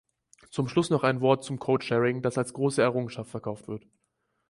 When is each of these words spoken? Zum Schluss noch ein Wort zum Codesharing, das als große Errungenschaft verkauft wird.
Zum 0.49 0.67
Schluss 0.67 0.89
noch 0.89 1.03
ein 1.03 1.21
Wort 1.21 1.43
zum 1.43 1.59
Codesharing, 1.59 2.23
das 2.23 2.35
als 2.35 2.53
große 2.53 2.81
Errungenschaft 2.81 3.29
verkauft 3.29 3.67
wird. 3.67 3.85